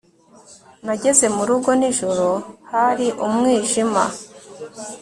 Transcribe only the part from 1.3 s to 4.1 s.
mu rugo nijoro, hari umwijima